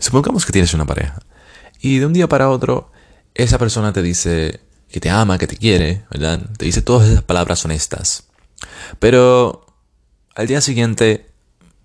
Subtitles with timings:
[0.00, 1.20] Supongamos que tienes una pareja
[1.80, 2.90] y de un día para otro
[3.34, 6.40] esa persona te dice que te ama, que te quiere, ¿verdad?
[6.58, 8.24] Te dice todas esas palabras honestas.
[8.98, 9.66] Pero
[10.34, 11.30] al día siguiente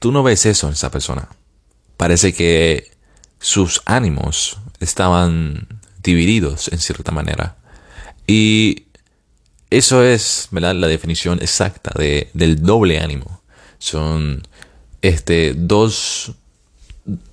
[0.00, 1.28] tú no ves eso en esa persona.
[1.96, 2.90] Parece que
[3.38, 5.68] sus ánimos estaban
[6.02, 7.56] divididos en cierta manera.
[8.26, 8.86] Y
[9.70, 10.74] eso es ¿verdad?
[10.74, 13.42] la definición exacta de, del doble ánimo.
[13.78, 14.42] Son
[15.02, 16.32] este, dos,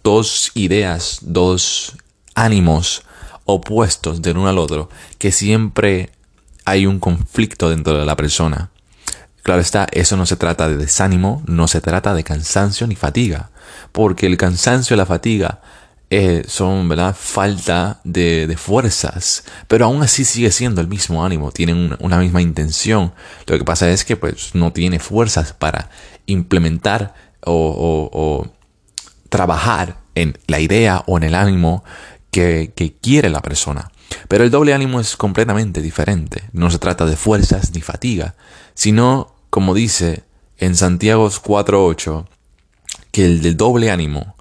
[0.04, 1.98] dos ideas, dos
[2.36, 3.04] ánimos
[3.46, 6.12] opuestos del uno al otro, que siempre
[6.66, 8.70] hay un conflicto dentro de la persona.
[9.42, 13.50] Claro está, eso no se trata de desánimo, no se trata de cansancio ni fatiga,
[13.92, 15.62] porque el cansancio y la fatiga
[16.10, 17.14] eh, son, ¿verdad?
[17.20, 23.14] Falta de, fuerzas, pero aún así sigue siendo el mismo ánimo, tienen una, misma intención.
[23.48, 25.90] Lo que pasa es que pues no tiene fuerzas para
[26.26, 27.14] implementar
[27.46, 28.48] o
[29.34, 31.84] trabajar en la idea o en el ánimo
[32.30, 33.92] que, quiere la persona.
[34.28, 36.44] Pero el doble ánimo es completamente diferente.
[36.52, 38.36] No se trata de fuerzas ni fatiga,
[38.76, 40.22] sino, como dice
[40.60, 42.28] en Santiago 4.8,
[43.12, 44.36] que el del doble ánimo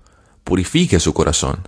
[0.45, 1.67] purifique su corazón.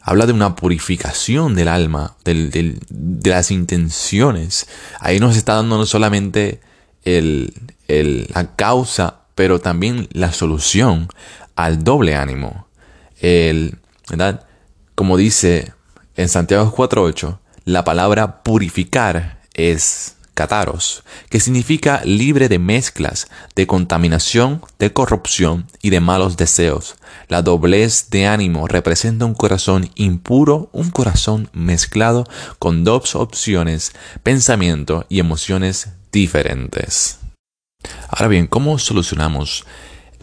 [0.00, 2.76] Habla de una purificación del alma, de
[3.22, 4.66] las intenciones.
[4.98, 6.60] Ahí nos está dando no solamente
[7.04, 11.06] la causa, pero también la solución
[11.54, 12.66] al doble ánimo.
[13.24, 13.78] El,
[14.10, 14.44] ¿verdad?
[14.94, 15.72] Como dice
[16.14, 24.60] en Santiago 4.8, la palabra purificar es cataros, que significa libre de mezclas, de contaminación,
[24.78, 26.96] de corrupción y de malos deseos.
[27.28, 32.26] La doblez de ánimo representa un corazón impuro, un corazón mezclado
[32.58, 37.20] con dos opciones, pensamiento y emociones diferentes.
[38.10, 39.64] Ahora bien, ¿cómo solucionamos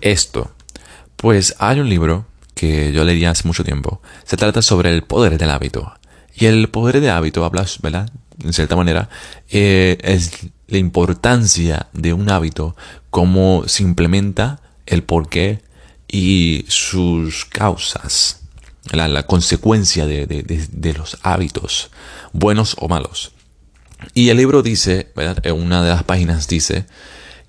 [0.01, 0.51] esto?
[1.15, 2.27] Pues hay un libro
[2.61, 5.95] que yo leí hace mucho tiempo, se trata sobre el poder del hábito.
[6.35, 8.11] Y el poder del hábito habla, ¿verdad?
[8.43, 9.09] En cierta manera,
[9.49, 10.31] eh, es
[10.67, 12.75] la importancia de un hábito,
[13.09, 15.63] cómo se implementa el porqué
[16.07, 18.41] y sus causas,
[18.91, 21.89] la, consecuencia de, de, los hábitos,
[22.31, 23.31] buenos o malos.
[24.13, 25.43] Y el libro dice, ¿verdad?
[25.47, 26.85] En una de las páginas dice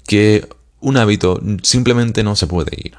[0.07, 0.49] que
[0.81, 2.97] un hábito simplemente no se puede ir.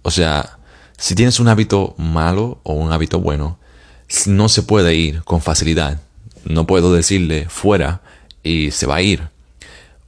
[0.00, 0.53] O sea,
[0.96, 3.58] si tienes un hábito malo o un hábito bueno,
[4.26, 6.00] no se puede ir con facilidad.
[6.44, 8.02] No puedo decirle fuera
[8.42, 9.28] y se va a ir.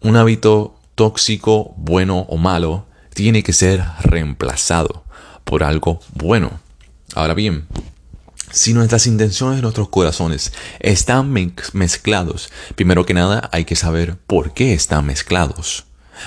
[0.00, 5.04] Un hábito tóxico, bueno o malo, tiene que ser reemplazado
[5.44, 6.60] por algo bueno.
[7.14, 7.66] Ahora bien,
[8.50, 11.32] si nuestras intenciones nuestros corazones están
[11.72, 15.84] mezclados, primero que nada hay que saber por qué están mezclados.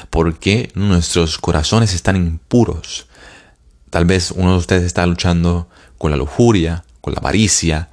[0.10, 3.09] ¿Por qué nuestros corazones están impuros?
[3.90, 5.68] Tal vez uno de ustedes está luchando
[5.98, 7.90] con la lujuria, con la avaricia.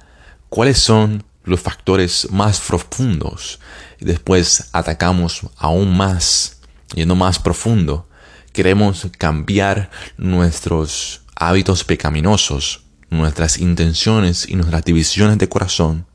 [0.49, 3.59] ¿Cuáles son los factores más profundos?
[3.99, 6.59] Y después atacamos aún más,
[6.93, 8.07] yendo más profundo.
[8.53, 16.05] Queremos cambiar nuestros hábitos pecaminosos, nuestras intenciones y nuestras divisiones de corazón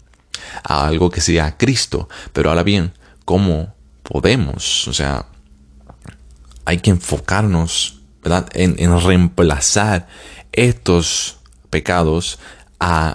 [0.64, 2.09] a algo que sea Cristo.
[2.32, 2.93] Pero ahora bien,
[3.25, 4.87] ¿cómo podemos?
[4.88, 5.26] O sea,
[6.64, 8.01] hay que enfocarnos
[8.55, 10.06] en, reemplazar
[10.53, 11.38] estos
[11.71, 12.38] pecados
[12.78, 13.10] a,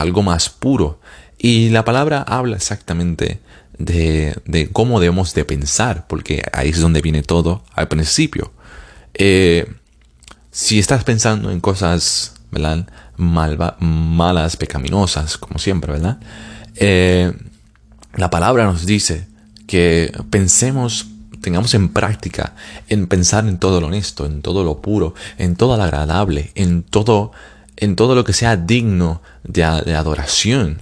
[0.00, 1.00] algo más puro.
[1.38, 3.40] Y la palabra habla exactamente
[3.78, 8.52] de, cómo debemos de pensar, porque ahí es donde viene todo al principio.
[9.14, 9.66] Eh,
[10.50, 12.34] si estás pensando en cosas
[13.16, 16.18] malas, pecaminosas, como siempre, ¿verdad?
[16.76, 17.32] Eh,
[18.14, 19.26] la palabra nos dice
[19.66, 21.11] que pensemos
[21.42, 22.54] tengamos en práctica,
[22.88, 26.82] en pensar en todo lo honesto, en todo lo puro, en todo lo agradable, en
[26.82, 27.32] todo,
[27.76, 30.80] en todo lo que sea digno de, adoración.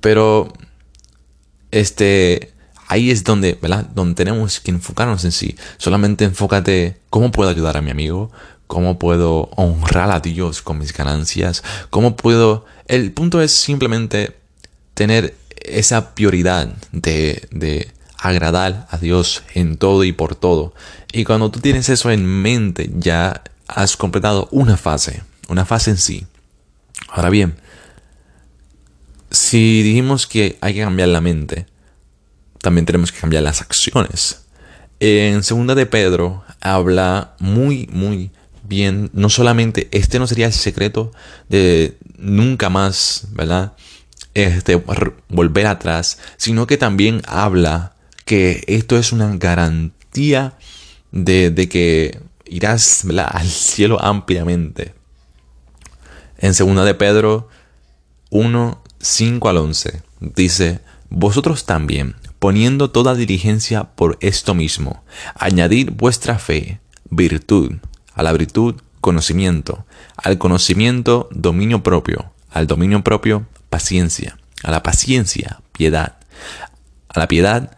[0.00, 0.52] Pero
[1.72, 2.52] este,
[2.86, 3.58] ahí es donde,
[3.94, 5.56] donde tenemos que enfocarnos en sí.
[5.78, 8.30] Solamente enfócate cómo puedo ayudar a mi amigo,
[8.68, 12.66] cómo puedo honrar a Dios con mis ganancias, cómo puedo...
[12.86, 14.36] El punto es simplemente
[14.94, 20.74] tener esa prioridad de agradar a Dios en todo y por todo.
[21.12, 25.98] Y cuando tú tienes eso en mente, ya has completado una fase, una fase en
[25.98, 26.26] sí.
[27.08, 27.56] Ahora bien,
[29.30, 31.66] si dijimos que hay que cambiar la mente,
[32.60, 34.42] también tenemos que cambiar las acciones.
[35.00, 38.32] En segunda de Pedro habla muy, muy
[38.64, 41.12] bien, no solamente este no sería el secreto
[41.48, 43.74] de nunca más, ¿verdad?
[44.34, 44.76] Este,
[45.28, 47.94] volver atrás, sino que también habla
[48.28, 50.58] que esto es una garantía
[51.12, 54.94] de, que irás al cielo ampliamente.
[56.36, 57.48] En 2 de Pedro
[58.30, 65.02] 1, 5 al 11 dice, Vosotros también, poniendo toda diligencia por esto mismo,
[65.34, 67.76] añadid vuestra fe, virtud,
[68.14, 69.86] a la virtud, conocimiento,
[70.18, 76.18] al conocimiento, dominio propio, al dominio propio, paciencia, a la paciencia, piedad,
[77.08, 77.77] a la piedad,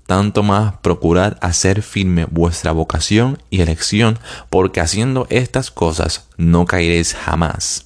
[0.05, 4.19] tanto más procurad hacer firme vuestra vocación y elección,
[4.49, 7.85] porque haciendo estas cosas no caeréis jamás.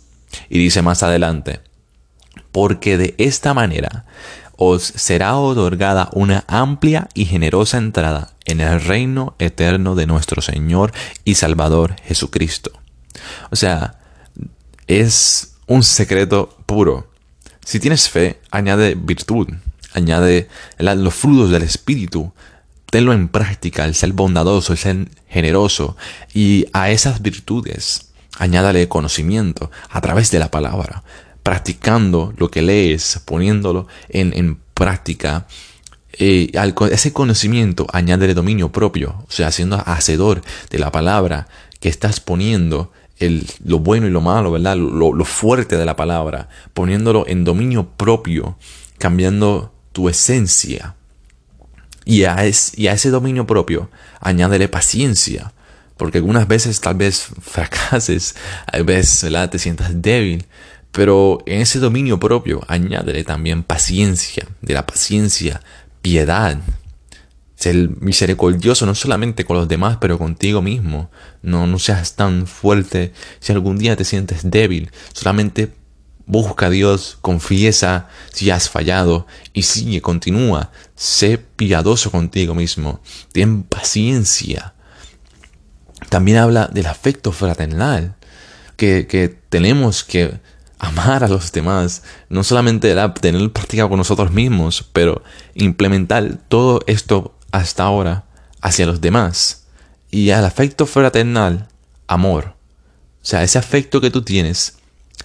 [0.50, 1.62] Y dice más adelante,
[2.52, 4.06] porque de esta manera
[4.58, 10.94] os será otorgada una amplia y generosa entrada en el reino eterno de nuestro Señor
[11.24, 12.72] y Salvador Jesucristo.
[13.52, 14.00] O sea,
[14.88, 17.08] es un secreto puro.
[17.64, 19.50] Si tienes fe, añade virtud,
[19.96, 20.48] añade
[20.78, 22.32] los frutos del Espíritu,
[22.92, 25.98] tenlo en práctica, el ser bondadoso, el ser generoso,
[26.34, 31.04] y a esas virtudes añádale conocimiento a través de la palabra
[31.46, 35.46] practicando lo que lees, poniéndolo en, práctica,
[36.14, 36.52] eh,
[36.90, 41.48] ese conocimiento añade dominio propio, o sea, siendo hacedor de la palabra
[41.80, 44.76] que estás poniendo, el, lo bueno y lo malo, ¿verdad?
[44.76, 48.58] Lo, fuerte de la palabra, poniéndolo en dominio propio,
[48.98, 50.94] cambiando tu esencia.
[52.04, 53.90] Y a, ese dominio propio,
[54.20, 55.54] añádele paciencia,
[55.96, 58.36] porque algunas veces tal vez fracases,
[58.72, 60.46] a veces te sientas débil,
[60.92, 65.62] pero en ese dominio propio añádele también paciencia, de la paciencia,
[66.02, 66.60] piedad.
[67.56, 71.10] Ser misericordioso no solamente con los demás, pero contigo mismo.
[71.42, 73.14] No, no seas tan fuerte.
[73.40, 75.72] Si algún día te sientes débil, solamente
[76.26, 80.72] busca a Dios, confiesa si has fallado y sigue, continúa.
[80.96, 83.02] Sé piadoso contigo mismo.
[83.32, 84.74] Ten paciencia.
[86.10, 88.16] También habla del afecto fraternal
[88.78, 90.40] que, que tenemos que
[90.80, 95.24] amar a los demás, no solamente era tener práctica con nosotros mismos, pero
[95.54, 98.26] implementar todo esto hasta ahora
[98.62, 99.66] hacia los demás.
[100.12, 101.68] Y al afecto fraternal,
[102.08, 102.56] amor.
[103.22, 104.78] O sea, ese afecto que tú tienes,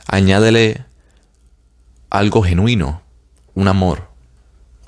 [0.07, 0.85] añádele
[2.11, 3.03] algo genuino,
[3.55, 4.09] un amor.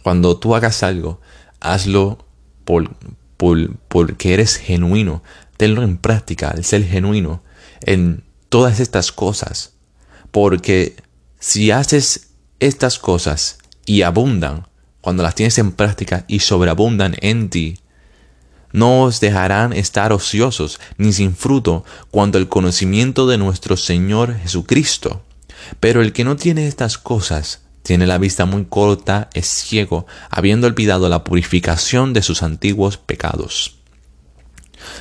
[0.03, 1.21] Cuando tú hagas algo,
[1.61, 2.19] hazlo
[2.65, 2.91] por,
[3.37, 5.23] por, porque eres genuino.
[5.57, 7.43] Tenlo en práctica, el ser genuino
[7.83, 9.73] en todas estas cosas
[10.33, 10.97] porque
[11.39, 14.67] si haces estas cosas y abundan,
[15.01, 17.79] cuando las tienes en práctica y sobreabundan en ti,
[18.73, 25.23] no os dejarán estar ociosos ni sin fruto cuando el conocimiento de nuestro Señor Jesucristo.
[25.81, 30.67] Pero el que no tiene estas cosas tiene la vista muy corta, es ciego, habiendo
[30.67, 33.77] olvidado la purificación de sus antiguos pecados.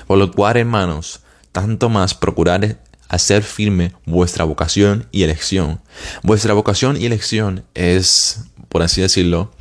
[0.08, 1.22] Por lo cual, hermanos,
[1.52, 2.78] tanto más procurad
[3.08, 5.82] hacer firme vuestra vocación y elección.
[6.24, 9.52] Vuestra vocación y elección es, por así decirlo,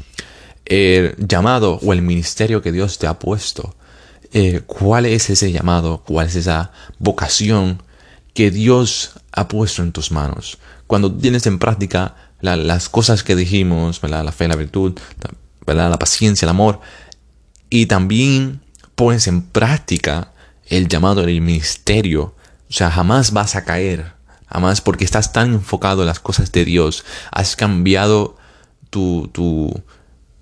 [0.64, 3.75] el llamado o el ministerio que Dios te ha puesto.
[4.32, 6.05] Eh, ¿Cuál es ese llamado?
[6.06, 6.70] ¿Cuál es esa
[7.01, 7.82] vocación
[8.34, 10.58] que Dios ha puesto en tus manos?
[10.91, 14.99] Cuando tienes en práctica las cosas que dijimos, la fe, la virtud,
[15.65, 16.81] la paciencia, el amor,
[17.69, 18.61] y también
[18.97, 20.32] pones en práctica
[20.67, 22.35] el llamado del ministerio
[22.70, 24.13] o sea, jamás vas a caer.
[24.47, 27.05] Jamás porque estás tan enfocado en las cosas de Dios.
[27.32, 28.37] Has cambiado
[28.91, 29.29] tu,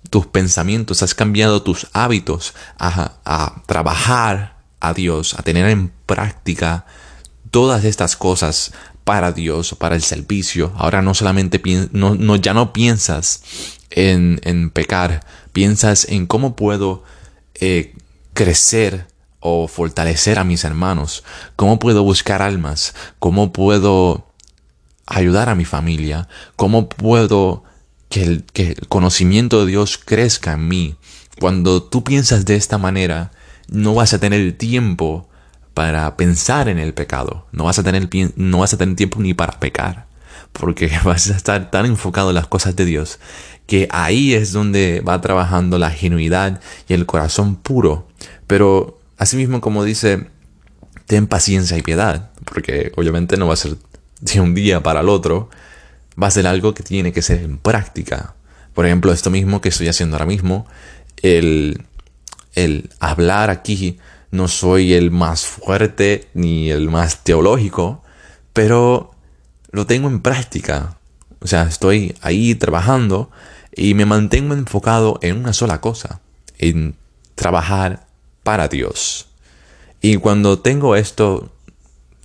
[0.09, 6.85] tus pensamientos, has cambiado tus hábitos a trabajar a Dios, a tener en práctica
[7.51, 8.73] todas estas cosas
[9.09, 10.71] para Dios, para el servicio.
[10.77, 11.59] Ahora no solamente
[11.93, 13.41] no, no, ya no piensas
[13.89, 17.01] en, en, pecar, piensas en cómo puedo
[17.55, 17.95] eh,
[18.35, 19.07] crecer
[19.39, 21.23] o fortalecer a mis hermanos?
[21.55, 22.93] ¿Cómo puedo buscar almas?
[23.17, 24.27] ¿Cómo puedo
[25.07, 26.27] ayudar a mi familia?
[26.55, 27.63] ¿Cómo puedo
[28.09, 30.95] que el, que el conocimiento de Dios crezca en mí?
[31.39, 33.31] Cuando tú piensas de esta manera,
[33.69, 35.28] no vas a tener tiempo
[35.79, 37.47] para pensar en el pecado.
[37.51, 40.07] No vas a tener, no vas a tener tiempo ni para pecar.
[40.51, 43.19] Porque vas a estar tan enfocado en las cosas de Dios
[43.65, 48.07] que ahí es donde va trabajando la genuidad y el corazón puro.
[48.47, 50.27] Pero Asimismo, como dice,
[51.05, 53.75] ten paciencia y piedad, porque obviamente no va a ser
[54.21, 55.49] de un día para el otro,
[56.21, 58.35] va a ser algo que tiene que ser en práctica,
[58.73, 60.65] Por ejemplo, esto mismo que estoy haciendo ahora mismo,
[61.21, 61.83] el,
[62.55, 63.99] el hablar aquí,
[64.31, 68.03] no soy el más fuerte ni el más teológico,
[68.53, 69.11] pero
[69.71, 70.97] lo tengo en práctica.
[71.39, 73.31] O sea, estoy ahí trabajando
[73.75, 76.21] y me mantengo enfocado en una sola cosa,
[76.57, 76.95] en
[77.35, 78.07] trabajar
[78.43, 79.27] para Dios.
[80.01, 81.51] Y cuando tengo esto,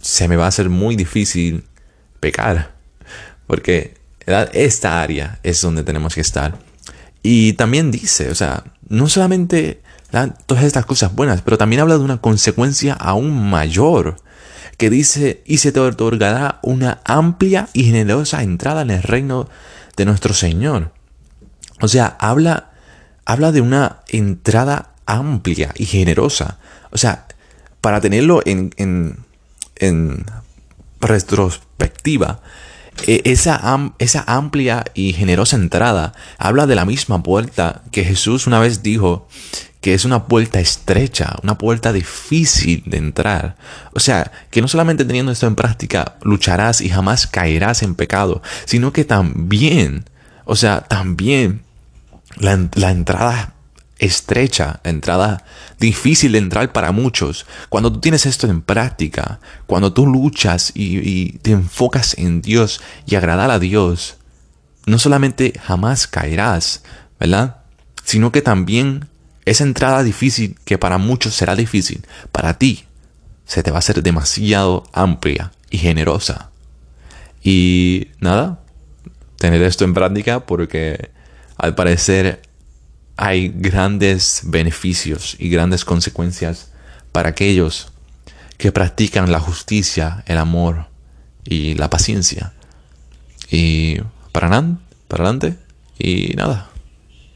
[0.00, 1.64] se me va a hacer muy difícil
[2.20, 2.74] pecar,
[3.46, 3.94] porque
[4.52, 6.58] esta área es donde tenemos que estar.
[7.22, 9.80] Y también dice, o sea, no solamente
[10.46, 14.16] todas estas cosas buenas, pero también habla de una consecuencia aún mayor,
[14.76, 19.48] que dice, y se te otorgará una amplia y generosa entrada en el reino
[19.96, 20.92] de nuestro Señor.
[21.80, 22.72] O sea, habla,
[23.24, 26.58] habla de una entrada amplia y generosa.
[26.90, 27.26] O sea,
[27.80, 30.26] para tenerlo en, en,
[31.00, 32.40] retrospectiva,
[33.06, 33.60] e, esa,
[33.98, 39.28] esa, amplia y generosa entrada habla de la misma puerta que Jesús una vez dijo
[39.84, 43.56] que es una puerta estrecha, una puerta difícil de entrar.
[43.92, 48.40] O sea, que no solamente teniendo esto en práctica lucharás y jamás caerás en pecado,
[48.64, 50.08] sino que también,
[50.46, 51.60] o sea, también
[52.38, 53.52] la, la entrada
[53.98, 55.44] estrecha, entrada
[55.78, 57.44] difícil de entrar para muchos.
[57.68, 63.16] Cuando tú tienes esto en práctica, cuando tú luchas y, te enfocas en Dios y
[63.16, 64.16] agradar a Dios,
[64.86, 66.84] no solamente jamás caerás,
[67.20, 67.58] ¿verdad?
[68.02, 69.10] Sino que también
[69.44, 72.84] esa entrada difícil, que para muchos será difícil, para ti
[73.46, 76.50] se te va a hacer demasiado amplia y generosa.
[77.42, 78.60] Y nada,
[79.38, 81.10] tener esto en práctica porque
[81.58, 82.42] al parecer
[83.16, 86.72] hay grandes beneficios y grandes consecuencias
[87.12, 87.92] para aquellos
[88.56, 90.86] que practican la justicia, el amor
[91.44, 92.54] y la paciencia.
[93.50, 94.00] Y
[94.32, 94.48] para,
[95.06, 95.56] para adelante
[95.98, 96.70] y nada.